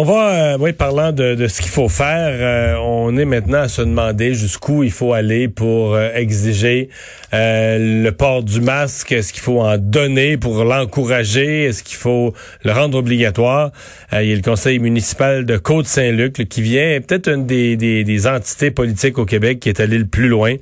On 0.00 0.04
va, 0.04 0.52
euh, 0.52 0.58
oui, 0.60 0.72
parlant 0.72 1.10
de, 1.10 1.48
ce 1.48 1.60
qu'il 1.60 1.72
faut 1.72 1.88
faire, 1.88 2.30
euh, 2.32 2.76
on 2.80 3.18
est 3.18 3.24
maintenant 3.24 3.62
à 3.62 3.68
se 3.68 3.82
demander 3.82 4.32
jusqu'où 4.32 4.84
il 4.84 4.92
faut 4.92 5.12
aller 5.12 5.48
pour 5.48 5.96
euh, 5.96 6.10
exiger 6.14 6.88
le 7.32 8.10
port 8.10 8.44
du 8.44 8.60
masque. 8.60 9.10
Est-ce 9.10 9.32
qu'il 9.32 9.42
faut 9.42 9.60
en 9.60 9.76
donner 9.76 10.36
pour 10.36 10.62
l'encourager? 10.62 11.64
Est-ce 11.64 11.82
qu'il 11.82 11.96
faut 11.96 12.32
le 12.62 12.70
rendre 12.70 12.96
obligatoire? 12.96 13.72
il 14.12 14.28
y 14.28 14.32
a 14.32 14.36
le 14.36 14.40
conseil 14.40 14.78
municipal 14.78 15.44
de 15.44 15.56
Côte-Saint-Luc 15.56 16.48
qui 16.48 16.62
vient, 16.62 17.00
peut-être 17.00 17.28
une 17.28 17.44
des, 17.44 18.26
entités 18.28 18.70
politiques 18.70 19.18
au 19.18 19.24
Québec 19.24 19.58
qui 19.58 19.68
est 19.68 19.80
allé 19.80 19.98
le 19.98 20.06
plus 20.06 20.28
loin. 20.28 20.54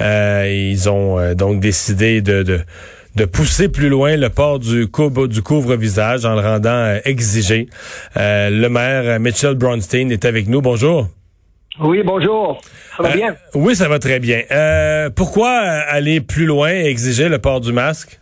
ils 0.00 0.88
ont 0.88 1.34
donc 1.34 1.58
décidé 1.58 2.22
de 2.22 2.60
de 3.16 3.24
pousser 3.24 3.68
plus 3.68 3.88
loin 3.88 4.16
le 4.16 4.28
port 4.28 4.58
du, 4.58 4.86
couvre, 4.88 5.26
du 5.26 5.42
couvre-visage 5.42 6.26
en 6.26 6.34
le 6.34 6.42
rendant 6.42 6.68
euh, 6.68 6.98
exigé. 7.06 7.68
Euh, 8.16 8.50
le 8.50 8.68
maire 8.68 9.04
euh, 9.06 9.18
Mitchell 9.18 9.54
Bronstein 9.54 10.10
est 10.10 10.26
avec 10.26 10.48
nous. 10.48 10.60
Bonjour. 10.60 11.08
Oui, 11.80 12.02
bonjour. 12.04 12.60
Ça 12.96 13.02
va 13.02 13.16
bien? 13.16 13.36
Oui, 13.54 13.74
ça 13.74 13.88
va 13.88 13.98
très 13.98 14.18
bien. 14.18 14.42
pourquoi 15.14 15.50
aller 15.50 16.20
plus 16.20 16.46
loin 16.46 16.70
et 16.70 16.86
exiger 16.86 17.28
le 17.28 17.38
port 17.38 17.60
du 17.60 17.72
masque? 17.72 18.18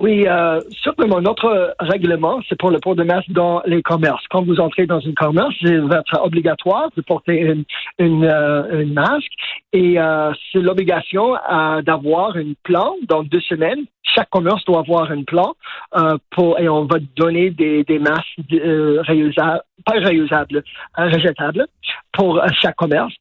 Oui, 0.00 0.28
euh, 0.28 0.60
simplement, 0.84 1.20
notre 1.20 1.74
règlement, 1.80 2.40
c'est 2.48 2.56
pour 2.56 2.70
le 2.70 2.78
port 2.78 2.94
de 2.94 3.02
masque 3.02 3.30
dans 3.30 3.62
les 3.66 3.82
commerces. 3.82 4.22
Quand 4.30 4.44
vous 4.44 4.60
entrez 4.60 4.86
dans 4.86 5.04
un 5.04 5.12
commerce, 5.12 5.54
il 5.60 5.80
va 5.80 5.98
être 5.98 6.24
obligatoire 6.24 6.88
de 6.96 7.02
porter 7.02 7.40
une, 7.40 7.64
une, 7.98 8.24
euh, 8.24 8.86
masque 8.86 9.32
et 9.72 9.98
euh, 9.98 10.32
c'est 10.52 10.60
l'obligation 10.60 11.34
euh, 11.34 11.82
d'avoir 11.82 12.36
un 12.36 12.52
plan 12.62 12.94
dans 13.08 13.24
deux 13.24 13.40
semaines. 13.40 13.86
Chaque 14.04 14.30
commerce 14.30 14.64
doit 14.66 14.78
avoir 14.78 15.10
un 15.10 15.24
plan 15.24 15.54
euh, 15.96 16.16
pour 16.30 16.60
et 16.60 16.68
on 16.68 16.84
va 16.84 16.98
donner 17.16 17.50
des, 17.50 17.82
des 17.82 17.98
masques 17.98 18.38
réusables, 18.48 19.62
pas 19.84 19.98
réusables, 19.98 20.62
rejetables 20.96 21.66
pour 22.12 22.40
chaque 22.62 22.76
commerce. 22.76 23.14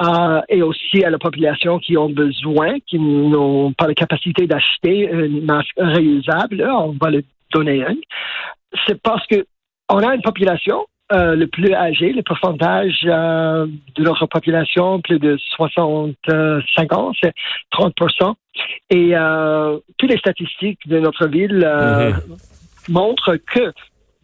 Euh, 0.00 0.40
et 0.48 0.62
aussi 0.62 1.04
à 1.04 1.10
la 1.10 1.18
population 1.18 1.78
qui 1.78 1.96
ont 1.96 2.08
besoin, 2.08 2.78
qui 2.86 2.98
n'ont 2.98 3.72
pas 3.72 3.86
la 3.86 3.94
capacité 3.94 4.46
d'acheter 4.46 5.08
une 5.12 5.44
masque 5.44 5.70
réusable, 5.76 6.66
on 6.66 6.96
va 7.00 7.10
le 7.10 7.22
donner 7.52 7.84
un. 7.84 7.94
C'est 8.86 9.00
parce 9.00 9.24
que 9.26 9.44
on 9.88 9.98
a 9.98 10.14
une 10.14 10.22
population 10.22 10.86
euh, 11.12 11.36
le 11.36 11.46
plus 11.46 11.74
âgée, 11.74 12.12
le 12.12 12.22
pourcentage 12.22 13.00
euh, 13.04 13.66
de 13.94 14.02
notre 14.02 14.26
population, 14.26 15.00
plus 15.02 15.18
de 15.18 15.36
65 15.56 16.92
ans, 16.94 17.12
c'est 17.22 17.34
30 17.70 17.94
Et 18.90 19.12
toutes 19.98 20.10
les 20.10 20.18
statistiques 20.18 20.80
de 20.88 20.98
notre 20.98 21.28
ville 21.28 21.60
mm-hmm. 21.60 22.90
montrent 22.90 23.36
que 23.36 23.72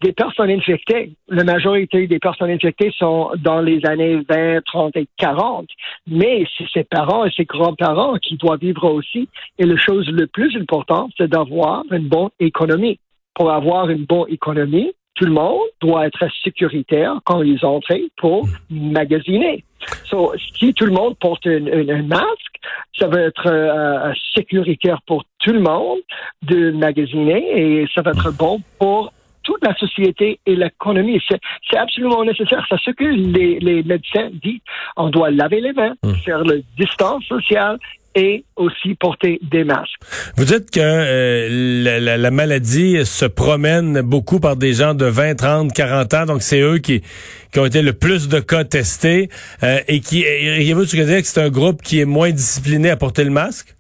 des 0.01 0.13
personnes 0.13 0.51
infectées, 0.51 1.13
la 1.29 1.45
majorité 1.45 2.07
des 2.07 2.19
personnes 2.19 2.51
infectées 2.51 2.93
sont 2.97 3.31
dans 3.39 3.61
les 3.61 3.85
années 3.85 4.21
20, 4.29 4.65
30 4.65 4.97
et 4.97 5.09
40, 5.19 5.67
mais 6.07 6.45
c'est 6.57 6.69
ses 6.73 6.85
parents 6.85 7.25
et 7.25 7.31
ses 7.33 7.45
grands-parents 7.45 8.15
qui 8.19 8.37
doivent 8.37 8.61
vivre 8.61 8.85
aussi. 8.85 9.29
Et 9.59 9.65
la 9.65 9.77
chose 9.77 10.09
le 10.09 10.27
plus 10.27 10.57
importante, 10.57 11.13
c'est 11.19 11.29
d'avoir 11.29 11.83
une 11.91 12.09
bonne 12.09 12.31
économie. 12.39 12.99
Pour 13.35 13.51
avoir 13.51 13.91
une 13.91 14.05
bonne 14.05 14.29
économie, 14.29 14.93
tout 15.15 15.25
le 15.25 15.33
monde 15.33 15.67
doit 15.81 16.07
être 16.07 16.29
sécuritaire 16.45 17.19
quand 17.25 17.43
ils 17.43 17.65
entrent 17.65 17.99
pour 18.17 18.49
magasiner. 18.71 19.65
So, 20.05 20.33
si 20.59 20.73
tout 20.75 20.87
le 20.87 20.93
monde 20.93 21.17
porte 21.19 21.47
un, 21.47 22.03
masque, 22.03 22.61
ça 22.97 23.09
va 23.09 23.23
être 23.23 23.47
euh, 23.47 24.13
sécuritaire 24.35 25.01
pour 25.07 25.25
tout 25.41 25.53
le 25.53 25.61
monde 25.61 25.99
de 26.43 26.71
magasiner 26.71 27.83
et 27.83 27.87
ça 27.95 28.03
va 28.03 28.13
être 28.13 28.37
bon 28.37 28.61
pour 28.79 29.13
toute 29.49 29.65
la 29.65 29.75
société 29.77 30.39
et 30.45 30.57
l'économie. 30.57 31.19
C'est 31.27 31.79
absolument 31.79 32.23
nécessaire. 32.23 32.63
C'est 32.69 32.79
ce 32.85 32.91
que 32.91 33.05
les, 33.05 33.59
les, 33.61 33.83
médecins 33.83 34.29
disent. 34.43 34.61
On 34.95 35.09
doit 35.09 35.31
laver 35.31 35.63
les 35.63 35.73
mains, 35.73 35.95
hum. 36.03 36.15
faire 36.17 36.45
le 36.45 36.63
distance 36.77 37.25
sociale 37.25 37.79
et 38.15 38.45
aussi 38.57 38.95
porter 38.95 39.39
des 39.41 39.65
masques. 39.65 40.01
Vous 40.37 40.45
dites 40.45 40.71
que 40.71 40.81
euh, 40.83 42.19
la, 42.19 42.31
maladie 42.31 43.07
se 43.07 43.25
promène 43.25 44.03
beaucoup 44.03 44.39
par 44.39 44.57
des 44.57 44.75
gens 44.75 44.93
de 44.93 45.07
20, 45.07 45.37
30, 45.37 45.73
40 45.73 46.15
ans, 46.15 46.27
donc 46.27 46.43
c'est 46.43 46.61
eux 46.61 46.79
qui, 46.79 47.01
qui 47.51 47.59
ont 47.59 47.65
été 47.65 47.81
le 47.81 47.95
plus 47.95 48.29
de 48.29 48.41
cas 48.41 48.65
testés 48.65 49.31
euh, 49.63 49.79
et 49.89 50.01
qui, 50.01 50.25
vous 50.75 50.85
tu 50.85 50.97
dire 50.97 51.23
que 51.23 51.27
c'est 51.27 51.41
un 51.41 51.49
groupe 51.49 51.81
qui 51.81 52.01
est 52.01 52.07
moins 52.07 52.33
discipliné 52.33 52.91
à 52.91 52.97
porter 52.97 53.25
le 53.25 53.31
masque? 53.31 53.75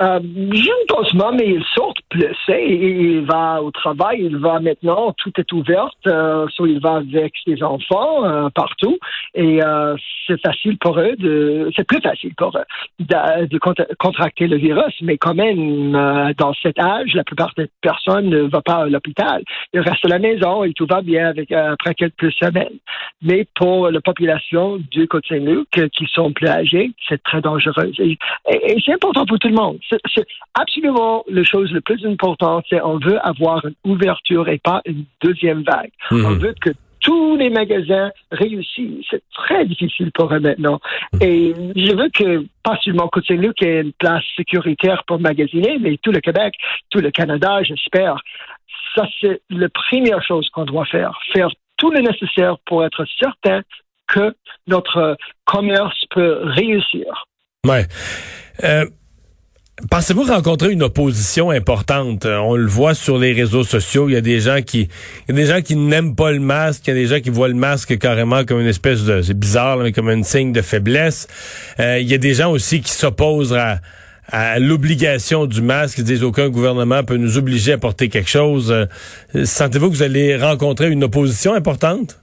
Euh, 0.00 0.18
pas, 1.18 1.32
mais 1.32 1.46
il 1.46 1.64
il 2.14 3.24
va 3.24 3.62
au 3.62 3.70
travail, 3.70 4.20
il 4.22 4.36
va 4.36 4.60
maintenant, 4.60 5.12
tout 5.16 5.32
est 5.38 5.52
ouvert, 5.52 5.90
euh, 6.06 6.46
il 6.60 6.80
va 6.80 6.96
avec 6.96 7.34
ses 7.44 7.62
enfants 7.62 8.24
euh, 8.24 8.48
partout. 8.50 8.98
Et 9.34 9.62
euh, 9.62 9.96
c'est 10.26 10.40
facile 10.40 10.76
pour 10.78 10.98
eux 10.98 11.14
de, 11.16 11.70
c'est 11.76 11.86
plus 11.86 12.00
facile 12.00 12.34
pour 12.34 12.56
eux 12.56 12.64
de, 12.98 13.58
contracter 13.98 14.46
le 14.46 14.56
virus. 14.56 14.94
Mais 15.02 15.18
quand 15.18 15.34
même, 15.34 15.94
euh, 15.94 16.32
dans 16.36 16.52
cet 16.54 16.78
âge, 16.78 17.14
la 17.14 17.24
plupart 17.24 17.52
des 17.56 17.68
personnes 17.80 18.28
ne 18.28 18.42
vont 18.42 18.62
pas 18.62 18.84
à 18.84 18.86
l'hôpital. 18.86 19.42
Ils 19.72 19.80
restent 19.80 20.04
à 20.04 20.08
la 20.08 20.18
maison 20.18 20.64
et 20.64 20.72
tout 20.72 20.86
va 20.86 21.02
bien 21.02 21.32
après 21.52 21.94
quelques 21.94 22.32
semaines. 22.32 22.78
Mais 23.22 23.46
pour 23.54 23.90
la 23.90 24.00
population 24.00 24.78
du 24.90 25.06
Côte-Saint-Luc, 25.06 25.68
qui 25.92 26.06
sont 26.12 26.32
plus 26.32 26.48
âgés, 26.48 26.92
c'est 27.08 27.22
très 27.22 27.40
dangereux. 27.40 27.92
et 27.98 28.16
c'est 28.84 28.94
important 28.94 29.26
pour 29.26 29.38
tout 29.38 29.48
le 29.48 29.54
monde 29.54 29.78
c'est 30.14 30.26
absolument 30.54 31.24
la 31.28 31.44
chose 31.44 31.72
la 31.72 31.80
plus 31.80 31.99
importante, 32.04 32.64
c'est 32.68 32.80
on 32.82 32.98
veut 32.98 33.18
avoir 33.26 33.64
une 33.64 33.74
ouverture 33.84 34.48
et 34.48 34.58
pas 34.58 34.82
une 34.84 35.04
deuxième 35.22 35.62
vague. 35.62 35.90
Mhm. 36.10 36.24
On 36.24 36.34
veut 36.34 36.54
que 36.60 36.70
tous 37.00 37.36
les 37.36 37.50
magasins 37.50 38.10
réussissent. 38.30 39.06
C'est 39.10 39.22
très 39.34 39.64
difficile 39.64 40.10
pour 40.12 40.32
eux 40.32 40.40
maintenant. 40.40 40.80
Mhm. 41.14 41.22
Et 41.22 41.54
je 41.76 41.96
veux 41.96 42.10
que, 42.10 42.46
pas 42.62 42.78
seulement 42.82 43.08
Côte-Saint-Luc 43.08 43.62
ait 43.62 43.80
une 43.80 43.92
place 43.92 44.24
sécuritaire 44.36 45.02
pour 45.06 45.18
magasiner, 45.18 45.78
mais 45.80 45.96
tout 46.02 46.12
le 46.12 46.20
Québec, 46.20 46.54
tout 46.90 47.00
le 47.00 47.10
Canada, 47.10 47.62
j'espère. 47.62 48.16
Ça, 48.94 49.06
c'est 49.20 49.40
la 49.50 49.68
première 49.68 50.22
chose 50.22 50.48
qu'on 50.50 50.64
doit 50.64 50.84
faire. 50.86 51.18
Faire 51.32 51.48
tout 51.76 51.90
le 51.90 52.00
nécessaire 52.00 52.58
pour 52.66 52.84
être 52.84 53.04
certain 53.18 53.62
que 54.06 54.34
notre 54.66 55.16
commerce 55.44 56.04
peut 56.10 56.40
réussir. 56.42 57.24
Ouais. 57.66 57.86
Euh, 58.64 58.84
Pensez-vous 59.88 60.24
rencontrer 60.24 60.72
une 60.72 60.82
opposition 60.82 61.50
importante? 61.50 62.26
Euh, 62.26 62.36
on 62.38 62.54
le 62.54 62.66
voit 62.66 62.94
sur 62.94 63.18
les 63.18 63.32
réseaux 63.32 63.62
sociaux. 63.64 64.08
Il 64.08 64.12
y 64.12 64.16
a 64.16 64.20
des 64.20 64.40
gens 64.40 64.60
qui, 64.60 64.88
des 65.28 65.46
gens 65.46 65.62
qui 65.62 65.74
n'aiment 65.74 66.14
pas 66.14 66.32
le 66.32 66.40
masque. 66.40 66.86
Il 66.86 66.90
y 66.90 66.92
a 66.92 66.96
des 66.96 67.06
gens 67.06 67.20
qui 67.20 67.30
voient 67.30 67.48
le 67.48 67.54
masque 67.54 67.96
carrément 67.98 68.44
comme 68.44 68.60
une 68.60 68.66
espèce 68.66 69.04
de, 69.04 69.22
c'est 69.22 69.38
bizarre, 69.38 69.78
mais 69.78 69.92
comme 69.92 70.08
un 70.08 70.22
signe 70.22 70.52
de 70.52 70.60
faiblesse. 70.60 71.28
Euh, 71.78 71.98
il 71.98 72.08
y 72.08 72.14
a 72.14 72.18
des 72.18 72.34
gens 72.34 72.50
aussi 72.50 72.82
qui 72.82 72.92
s'opposent 72.92 73.54
à, 73.54 73.80
l'obligation 74.60 75.46
du 75.46 75.60
masque, 75.60 75.96
qui 75.96 76.04
disent 76.04 76.22
aucun 76.22 76.50
gouvernement 76.50 77.02
peut 77.02 77.16
nous 77.16 77.36
obliger 77.36 77.72
à 77.72 77.78
porter 77.78 78.08
quelque 78.08 78.30
chose. 78.30 78.70
Euh, 78.70 79.44
sentez-vous 79.44 79.90
que 79.90 79.96
vous 79.96 80.02
allez 80.04 80.36
rencontrer 80.36 80.88
une 80.88 81.02
opposition 81.02 81.52
importante? 81.52 82.20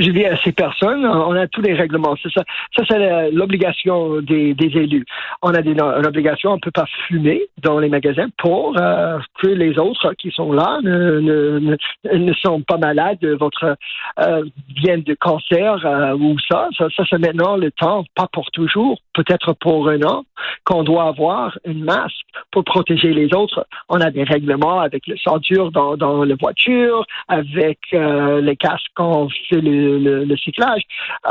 Je 0.00 0.10
dis 0.10 0.24
à 0.24 0.36
ces 0.38 0.52
personnes, 0.52 1.06
on 1.06 1.32
a 1.32 1.46
tous 1.46 1.62
les 1.62 1.74
règlements. 1.74 2.16
Ça, 2.22 2.42
ça 2.76 2.82
c'est 2.88 3.30
l'obligation 3.30 4.20
des, 4.20 4.54
élus. 4.58 5.04
On 5.42 5.50
a 5.50 5.62
des, 5.62 5.72
une 5.72 6.06
obligation, 6.06 6.52
on 6.52 6.56
ne 6.56 6.60
peut 6.60 6.70
pas 6.70 6.86
fumer 7.06 7.42
dans 7.62 7.78
les 7.78 7.88
magasins 7.88 8.28
pour 8.38 8.74
euh, 8.78 9.18
que 9.40 9.48
les 9.48 9.78
autres 9.78 10.12
qui 10.14 10.30
sont 10.30 10.52
là 10.52 10.78
ne, 10.82 11.20
ne, 11.20 11.76
ne 12.12 12.32
sont 12.34 12.62
pas 12.62 12.78
malades, 12.78 13.24
votre 13.38 13.76
euh, 14.20 14.44
viennent 14.76 15.02
de 15.02 15.14
cancer 15.14 15.84
euh, 15.84 16.16
ou 16.16 16.36
ça. 16.48 16.68
Ça, 16.76 16.86
ça 16.96 17.04
c'est 17.08 17.18
maintenant 17.18 17.56
le 17.56 17.70
temps, 17.70 18.04
pas 18.14 18.28
pour 18.32 18.50
toujours, 18.50 18.98
peut-être 19.14 19.52
pour 19.54 19.88
un 19.88 20.02
an, 20.02 20.24
qu'on 20.64 20.82
doit 20.82 21.04
avoir 21.04 21.58
une 21.64 21.84
masque 21.84 22.14
pour 22.50 22.64
protéger 22.64 23.12
les 23.12 23.32
autres. 23.34 23.66
On 23.88 24.00
a 24.00 24.10
des 24.10 24.24
règlements 24.24 24.80
avec 24.80 25.06
le 25.06 25.16
ceinture 25.16 25.70
dans, 25.70 25.96
dans 25.96 26.24
la 26.24 26.34
voiture, 26.34 27.04
avec 27.28 27.78
euh, 27.92 28.40
les 28.40 28.56
casques 28.56 28.86
qu'on 28.94 29.28
fait 29.48 29.60
le, 29.60 29.85
le, 29.86 30.36
cyclage. 30.36 30.82
Euh, 31.26 31.30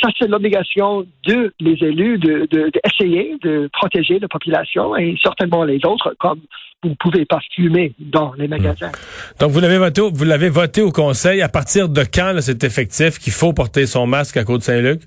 ça, 0.00 0.08
c'est 0.18 0.28
l'obligation 0.28 1.06
de 1.26 1.52
les 1.60 1.76
élus 1.82 2.18
d'essayer 2.18 3.36
de, 3.42 3.50
de 3.50 3.70
protéger 3.72 4.18
la 4.18 4.28
population 4.28 4.96
et 4.96 5.16
certainement 5.22 5.64
les 5.64 5.80
autres, 5.84 6.14
comme 6.18 6.40
vous 6.82 6.90
ne 6.90 6.94
pouvez 6.94 7.24
pas 7.24 7.40
fumer 7.54 7.94
dans 7.98 8.34
les 8.34 8.46
magasins. 8.46 8.92
Donc, 9.40 9.50
vous 9.50 9.60
l'avez 9.60 9.78
voté, 9.78 10.02
voté 10.50 10.82
au 10.82 10.92
Conseil. 10.92 11.40
À 11.40 11.48
partir 11.48 11.88
de 11.88 12.02
quand 12.02 12.36
c'est 12.40 12.62
effectif 12.62 13.18
qu'il 13.18 13.32
faut 13.32 13.52
porter 13.52 13.86
son 13.86 14.06
masque 14.06 14.36
à 14.36 14.44
Côte-Saint-Luc? 14.44 15.00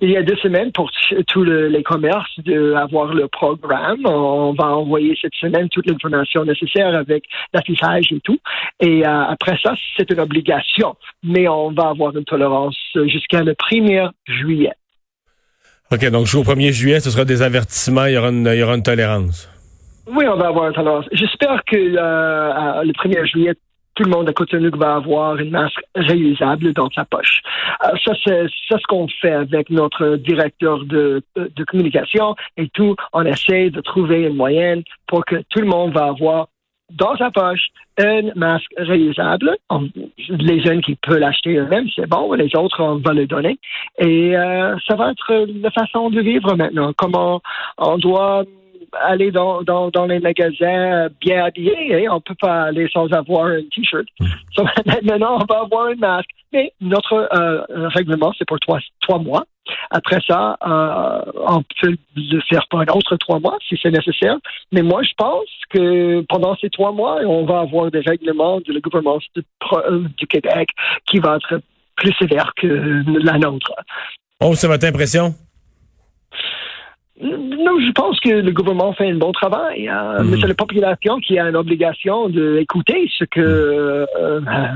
Il 0.00 0.10
y 0.10 0.16
a 0.16 0.22
deux 0.22 0.36
semaines 0.36 0.72
pour 0.72 0.90
tous 1.28 1.44
les 1.44 1.82
commerces 1.82 2.38
d'avoir 2.38 3.14
le 3.14 3.28
programme. 3.28 4.04
On 4.04 4.52
va 4.52 4.76
envoyer 4.76 5.16
cette 5.20 5.34
semaine 5.34 5.68
toute 5.68 5.86
l'information 5.86 6.44
nécessaire 6.44 6.94
avec 6.94 7.24
l'affichage 7.52 8.12
et 8.12 8.20
tout. 8.20 8.38
Et 8.80 9.06
euh, 9.06 9.24
après 9.24 9.56
ça, 9.62 9.74
c'est 9.96 10.10
une 10.10 10.20
obligation. 10.20 10.94
Mais 11.22 11.48
on 11.48 11.70
va 11.72 11.88
avoir 11.88 12.16
une 12.16 12.24
tolérance 12.24 12.76
jusqu'à 13.06 13.42
le 13.42 13.52
1er 13.52 14.10
juillet. 14.26 14.72
OK, 15.90 16.08
donc 16.10 16.26
jusqu'au 16.26 16.50
1er 16.50 16.72
juillet, 16.72 17.00
ce 17.00 17.10
sera 17.10 17.24
des 17.24 17.42
avertissements, 17.42 18.06
il 18.06 18.14
y 18.14 18.18
aura 18.18 18.30
une, 18.30 18.46
il 18.46 18.58
y 18.58 18.62
aura 18.62 18.74
une 18.74 18.82
tolérance. 18.82 19.48
Oui, 20.06 20.24
on 20.26 20.36
va 20.36 20.48
avoir 20.48 20.68
une 20.68 20.74
tolérance. 20.74 21.04
J'espère 21.12 21.62
que 21.64 21.76
euh, 21.76 22.82
le 22.82 22.92
1er 22.92 23.26
juillet, 23.26 23.54
tout 23.94 24.04
le 24.04 24.10
monde 24.10 24.28
à 24.28 24.32
Cotonou 24.32 24.70
va 24.76 24.94
avoir 24.96 25.36
une 25.36 25.50
masque 25.50 25.82
réusable 25.94 26.72
dans 26.72 26.90
sa 26.90 27.04
poche. 27.04 27.42
Euh, 27.84 27.88
ça, 28.04 28.12
c'est 28.24 28.46
ce 28.70 28.86
qu'on 28.88 29.08
fait 29.08 29.32
avec 29.32 29.70
notre 29.70 30.16
directeur 30.16 30.84
de, 30.84 31.22
de, 31.36 31.64
communication 31.64 32.34
et 32.56 32.68
tout. 32.68 32.96
On 33.12 33.24
essaie 33.24 33.70
de 33.70 33.80
trouver 33.80 34.22
une 34.22 34.36
moyenne 34.36 34.82
pour 35.06 35.24
que 35.24 35.36
tout 35.50 35.60
le 35.60 35.66
monde 35.66 35.92
va 35.92 36.06
avoir 36.06 36.48
dans 36.90 37.16
sa 37.16 37.30
poche 37.30 37.68
un 37.98 38.30
masque 38.34 38.72
réusable. 38.76 39.56
les 40.28 40.62
jeunes 40.62 40.82
qui 40.82 40.96
peuvent 40.96 41.18
l'acheter 41.18 41.56
eux-mêmes, 41.56 41.88
c'est 41.94 42.08
bon. 42.08 42.32
Les 42.32 42.54
autres, 42.56 42.82
on 42.82 42.96
va 42.96 43.12
le 43.12 43.26
donner. 43.26 43.58
Et 43.98 44.36
euh, 44.36 44.76
ça 44.86 44.96
va 44.96 45.10
être 45.10 45.46
la 45.62 45.70
façon 45.70 46.10
de 46.10 46.20
vivre 46.20 46.54
maintenant. 46.54 46.92
Comment 46.96 47.40
on 47.78 47.98
doit 47.98 48.44
aller 49.00 49.30
dans, 49.30 49.62
dans, 49.62 49.90
dans 49.90 50.06
les 50.06 50.20
magasins 50.20 51.08
bien 51.20 51.44
habillés. 51.44 52.06
Hein? 52.06 52.10
On 52.12 52.20
peut 52.20 52.36
pas 52.40 52.64
aller 52.64 52.88
sans 52.92 53.12
avoir 53.12 53.46
un 53.46 53.62
T-shirt. 53.74 54.06
Hmm. 54.20 54.64
maintenant, 55.04 55.38
on 55.40 55.52
va 55.52 55.60
avoir 55.62 55.86
un 55.86 55.94
masque. 55.96 56.30
Mais 56.52 56.72
notre 56.80 57.28
euh, 57.32 57.88
règlement, 57.88 58.32
c'est 58.38 58.46
pour 58.46 58.60
trois, 58.60 58.78
trois 59.00 59.18
mois. 59.18 59.44
Après 59.90 60.18
ça, 60.26 60.56
euh, 60.66 61.32
on 61.46 61.62
peut 61.80 61.96
le 62.16 62.40
faire 62.48 62.66
pour 62.68 62.80
un 62.80 62.86
autre 62.86 63.16
trois 63.16 63.38
mois 63.38 63.56
si 63.66 63.78
c'est 63.80 63.90
nécessaire. 63.90 64.36
Mais 64.70 64.82
moi, 64.82 65.02
je 65.02 65.12
pense 65.16 65.48
que 65.70 66.20
pendant 66.28 66.54
ces 66.56 66.68
trois 66.68 66.92
mois, 66.92 67.20
on 67.24 67.44
va 67.46 67.60
avoir 67.60 67.90
des 67.90 68.00
règlements 68.00 68.60
du 68.60 68.78
gouvernement 68.80 69.18
du, 69.34 69.42
euh, 69.72 70.04
du 70.18 70.26
Québec 70.26 70.68
qui 71.06 71.20
va 71.20 71.36
être 71.36 71.62
plus 71.96 72.12
sévère 72.18 72.52
que 72.56 72.66
la 73.24 73.38
nôtre. 73.38 73.72
Oh, 74.40 74.54
c'est 74.54 74.66
votre 74.66 74.86
impression? 74.86 75.34
Non, 77.22 77.78
je 77.78 77.92
pense 77.92 78.18
que 78.18 78.30
le 78.30 78.50
gouvernement 78.50 78.92
fait 78.94 79.08
un 79.08 79.14
bon 79.14 79.30
travail, 79.30 79.86
hein. 79.86 80.24
mais 80.24 80.40
c'est 80.40 80.48
la 80.48 80.54
population 80.54 81.20
qui 81.20 81.38
a 81.38 81.48
une 81.48 81.56
obligation 81.56 82.28
d'écouter 82.28 83.08
ce 83.16 83.24
que 83.24 83.40
euh, 83.40 84.06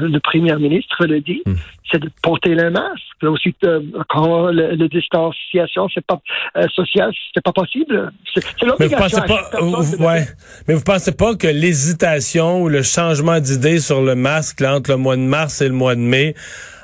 le 0.00 0.19
premier 0.20 0.54
ministre 0.54 1.06
le 1.06 1.20
dit, 1.20 1.43
hmm. 1.44 1.54
c'est 1.90 1.98
de 1.98 2.08
porter 2.22 2.54
le 2.54 2.70
masque. 2.70 3.02
Ensuite, 3.25 3.56
euh, 3.64 3.81
quand 4.08 4.52
le, 4.52 4.88
distanciation 4.88 5.88
c'est 5.93 6.06
pas 6.06 6.20
euh, 6.56 6.66
social, 6.72 7.12
c'est 7.34 7.43
pas 7.43 7.52
possible. 7.52 8.12
C'est 8.32 8.44
l'obligation. 8.62 8.78
Mais 8.78 8.87
vous 8.87 9.62
pensez 9.66 9.98
pas, 9.98 10.04
ouais. 10.06 10.26
Mais 10.69 10.75
vous 10.75 10.84
pensez 10.84 11.12
pas 11.16 11.34
que 11.34 11.48
l'hésitation 11.48 12.62
ou 12.62 12.69
le 12.69 12.82
changement 12.82 13.40
d'idée 13.40 13.81
sur 13.81 14.02
le 14.02 14.14
masque 14.14 14.62
entre 14.62 14.93
le 14.93 14.98
mois 14.98 15.16
de 15.16 15.22
mars 15.22 15.62
et 15.62 15.69
le 15.69 15.75
mois 15.75 15.96
de 15.96 16.00
mai 16.00 16.34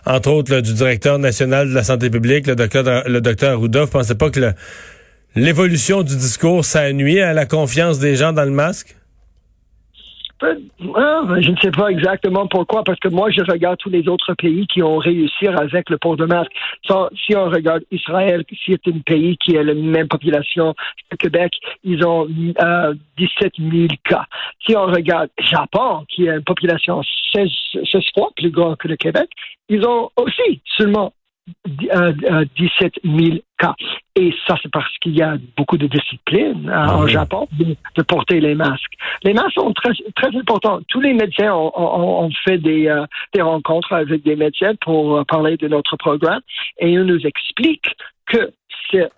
entre 0.05 0.32
autres 0.32 0.61
du 0.61 0.75
directeur 0.75 1.20
national 1.20 1.69
de 1.69 1.75
la 1.75 1.85
santé 1.85 2.11
publique, 2.11 2.49
le 2.49 2.56
docteur, 2.56 3.05
le 3.06 3.20
docteur 3.20 3.53
Arruda, 3.53 3.85
vous 3.85 3.91
pensez 3.91 4.17
pas 4.17 4.31
que 4.31 4.41
le, 4.41 4.53
l'évolution 5.34 6.02
du 6.02 6.17
discours, 6.17 6.64
ça 6.64 6.93
nuit 6.93 7.20
à 7.20 7.32
la 7.32 7.46
confiance 7.46 7.99
des 7.99 8.17
gens 8.17 8.32
dans 8.32 8.44
le 8.44 8.50
masque? 8.50 8.96
Ah, 10.43 11.23
ben, 11.25 11.40
je 11.40 11.50
ne 11.50 11.56
sais 11.58 11.70
pas 11.70 11.88
exactement 11.88 12.49
pourquoi, 12.49 12.82
parce 12.82 12.99
que 12.99 13.08
moi, 13.08 13.31
je 13.31 13.40
regarde 13.43 13.79
tous 13.79 13.90
les 13.90 14.08
autres 14.08 14.34
pays 14.34 14.67
qui 14.67 14.82
ont 14.82 14.96
réussi 14.96 15.46
avec 15.46 15.88
le 15.88 15.99
port 15.99 16.17
de 16.17 16.25
masque. 16.25 16.50
Si 16.84 17.37
on 17.37 17.44
regarde 17.49 17.84
Israël, 17.93 18.44
qui 18.44 18.73
est 18.73 18.88
un 18.88 18.99
pays 19.06 19.37
qui 19.37 19.56
a 19.56 19.62
la 19.62 19.75
même 19.75 20.08
population 20.08 20.75
que 21.11 21.17
Québec, 21.17 21.52
ils 21.85 22.05
ont 22.05 22.26
17 22.26 22.58
euh, 22.61 22.94
000 23.58 23.87
cas. 24.05 24.26
Si 24.67 24.76
on 24.76 24.87
regarde 24.87 25.31
Japon, 25.38 26.05
qui 26.08 26.28
a 26.28 26.35
une 26.35 26.44
population 26.44 27.02
16, 27.32 27.49
16 27.90 28.02
fois 28.14 28.31
plus 28.37 28.50
grande 28.50 28.76
que 28.78 28.88
le 28.88 28.96
Québec, 28.96 29.31
ils 29.69 29.87
ont 29.87 30.11
aussi 30.17 30.61
seulement 30.76 31.12
17 31.65 33.00
000 33.05 33.39
cas. 33.59 33.75
Et 34.15 34.33
ça, 34.47 34.56
c'est 34.62 34.71
parce 34.71 34.97
qu'il 34.99 35.17
y 35.17 35.23
a 35.23 35.37
beaucoup 35.56 35.79
de 35.79 35.87
discipline 35.87 36.69
euh, 36.69 36.87
en 36.87 37.06
Japon 37.06 37.49
de, 37.53 38.03
porter 38.03 38.41
les 38.41 38.55
masques. 38.55 38.93
Les 39.25 39.33
masques 39.33 39.55
sont 39.55 39.73
très, 39.73 39.93
très 40.15 40.37
importants. 40.37 40.81
Tous 40.89 41.00
les 41.00 41.15
médecins 41.15 41.53
ont, 41.55 42.31
fait 42.44 42.59
des, 42.59 42.89
euh, 42.89 43.06
des, 43.35 43.43
rencontres 43.43 43.93
avec 43.93 44.23
des 44.23 44.37
médecins 44.37 44.75
pour 44.81 45.17
euh, 45.17 45.25
parler 45.25 45.56
de 45.56 45.69
notre 45.69 45.97
programme 45.97 46.43
et 46.79 46.91
ils 46.91 47.03
nous 47.03 47.27
expliquent 47.27 47.95
que 48.27 48.53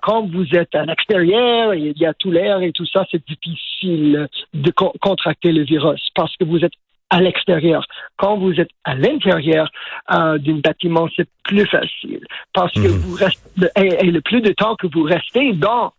quand 0.00 0.30
vous 0.30 0.46
êtes 0.54 0.74
à 0.74 0.84
l'extérieur, 0.84 1.74
il 1.74 1.98
y 1.98 2.06
a 2.06 2.14
tout 2.14 2.30
l'air 2.30 2.62
et 2.62 2.72
tout 2.72 2.86
ça, 2.86 3.04
c'est 3.10 3.22
difficile 3.26 4.28
de 4.52 4.70
contracter 4.70 5.52
le 5.52 5.64
virus 5.64 6.08
parce 6.14 6.36
que 6.36 6.44
vous 6.44 6.64
êtes 6.64 6.74
à 7.14 7.20
l'extérieur. 7.20 7.86
Quand 8.16 8.36
vous 8.38 8.60
êtes 8.60 8.70
à 8.82 8.96
l'intérieur 8.96 9.70
euh, 10.10 10.36
d'un 10.38 10.58
bâtiment, 10.58 11.06
c'est 11.14 11.28
plus 11.44 11.66
facile 11.66 12.26
parce 12.52 12.72
que 12.72 12.88
mhm. 12.88 12.98
vous 13.02 13.14
restez 13.14 13.68
et, 13.76 14.10
le 14.10 14.20
plus 14.20 14.40
de 14.40 14.52
temps 14.52 14.74
que 14.74 14.88
vous 14.88 15.04
restez 15.04 15.52
dans 15.52 15.92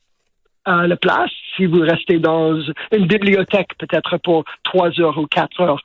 euh, 0.68 0.88
la 0.88 0.98
place, 0.98 1.32
si 1.56 1.66
vous 1.68 1.80
restez 1.80 2.20
dans 2.20 2.60
une 2.92 3.08
bibliothèque 3.08 3.70
peut-être 3.78 4.18
pour 4.18 4.44
trois 4.66 4.90
heures 5.00 5.18
ou 5.18 5.26
quatre 5.26 5.62
heures, 5.62 5.82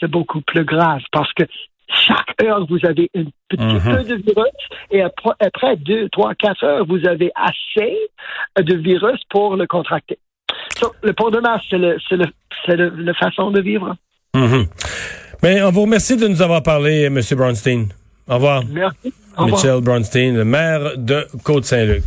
c'est 0.00 0.10
beaucoup 0.10 0.40
plus 0.40 0.64
grave 0.64 1.02
parce 1.12 1.32
que 1.34 1.44
chaque 1.88 2.42
heure, 2.42 2.66
vous 2.66 2.84
avez 2.84 3.08
un 3.14 3.26
petit 3.48 3.62
mhm. 3.62 3.96
peu 3.96 4.02
de 4.02 4.14
virus 4.16 4.62
et 4.90 5.02
après, 5.02 5.76
deux, 5.76 6.08
trois, 6.08 6.34
quatre 6.34 6.64
heures, 6.64 6.84
vous 6.86 7.06
avez 7.06 7.30
assez 7.36 7.96
de 8.56 8.74
virus 8.74 9.20
pour 9.30 9.54
le 9.56 9.68
contracter. 9.68 10.18
le 11.04 11.12
port 11.12 11.30
de 11.30 11.38
masse, 11.38 11.62
c'est 11.70 11.78
le, 11.78 13.04
la 13.04 13.14
façon 13.14 13.52
de 13.52 13.60
vivre. 13.60 13.94
Mhm. 14.34 14.66
Mais 15.42 15.62
on 15.62 15.70
vous 15.70 15.82
remercie 15.82 16.16
de 16.16 16.26
nous 16.28 16.40
avoir 16.40 16.62
parlé, 16.62 17.02
M. 17.04 17.20
Bronstein. 17.32 17.86
Au 18.28 18.34
revoir. 18.34 18.62
Merci. 18.68 19.12
Michel 19.38 19.80
Bronstein, 19.80 20.34
le 20.34 20.44
maire 20.44 20.96
de 20.96 21.26
Côte-Saint-Luc. 21.42 22.04